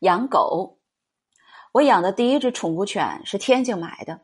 [0.00, 0.78] 养狗。
[1.72, 4.20] 我养的第一只宠物犬是天津买的。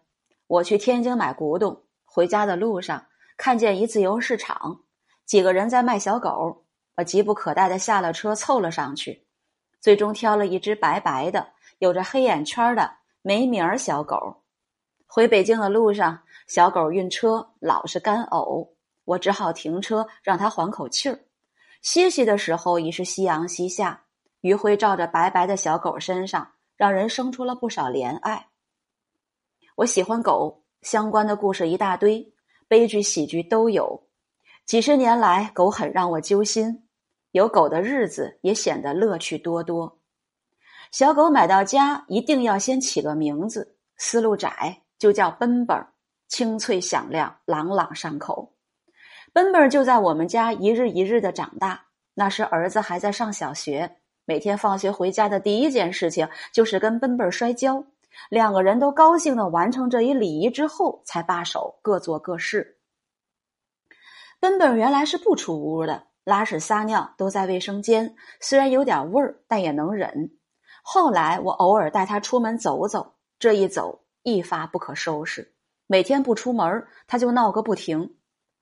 [0.47, 3.07] 我去天津买古董，回家的路上
[3.37, 4.83] 看见一自由市场，
[5.25, 6.65] 几个人在卖小狗。
[6.97, 9.27] 我急不可待的下了车，凑了上去，
[9.81, 11.49] 最终挑了一只白白的、
[11.79, 12.89] 有着黑眼圈的
[13.21, 14.43] 没名儿小狗。
[15.07, 18.69] 回北京的路上，小狗晕车，老是干呕，
[19.05, 21.19] 我只好停车让它缓口气儿。
[21.83, 24.04] 歇息的时候已是夕阳西下，
[24.45, 28.49] 余晖照着白白的小狗身上，让人生出了不少怜爱。
[29.77, 32.31] 我喜欢狗，相关的故事一大堆，
[32.69, 34.07] 悲剧喜剧都有。
[34.67, 36.87] 几十年来，狗很让我揪心，
[37.31, 39.99] 有狗的日子也显得乐趣多多。
[40.93, 45.95] 小狗买到家，一定要先起个名字，思路窄就叫奔奔儿，
[46.29, 48.53] 清脆响亮，朗朗上口。
[49.33, 51.87] 奔奔儿就在我们家一日一日的长大。
[52.13, 57.85] 那时儿子还在上小学，每天放学回家的第一件事情就是跟奔奔摔跤。
[58.31, 62.79] 两个人都高兴的完成这一礼仪之后，才罢手，各做各事。
[64.39, 70.31] 奔奔原来是不出屋的，拉屎撒尿都在卫生间，虽然有点味儿，但也能忍。
[70.83, 75.55] 后来我偶尔带他出门走走，这一走一发不可收拾，
[75.87, 78.15] 每天不出门他就闹个不停。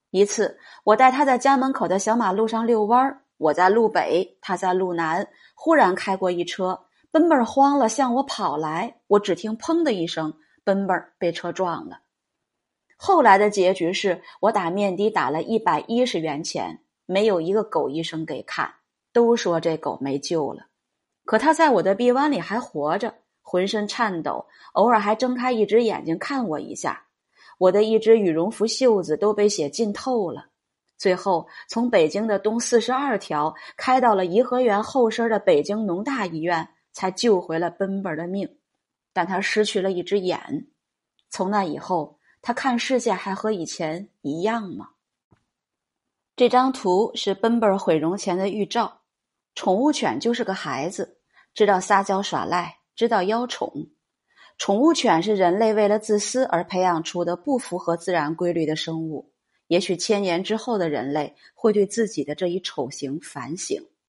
[0.09, 11.99] 一次，我带他在家门口的小马路上遛弯儿，我在路北，他在路南，忽然开过一车，奔奔慌了，向我跑来，我只听“砰”的一声，奔奔被车撞了。
[12.95, 18.75] 后来的结局是我打面的打了一百一十元钱，没有一个狗医生给看，
[19.11, 20.67] 都说这狗没救了。
[21.25, 27.07] 可它在我的臂弯里还活着，浑身颤抖，偶尔还睁开一只眼睛看我一下。
[27.57, 30.45] 我的一只羽绒服袖子都被血浸透了。
[30.97, 38.57] 最后从北京的东四十二条开到了颐和园后身的北京农大医院，才救回了奔奔的命。
[39.13, 40.67] 但他失去了一只眼。
[41.29, 42.19] 从那以后。
[42.45, 44.89] 他看世界还和以前一样吗？
[46.35, 48.99] 这张图是奔奔毁容前的预兆。
[49.55, 51.19] 宠物犬就是个孩子，
[51.53, 53.87] 知道撒娇耍赖，知道邀宠。
[54.57, 59.31] 宠物犬是人类为了自私而培养出的不符合自然规律的生物。
[59.73, 63.83] 也许千年之后的人类会对自己的这一丑行反省。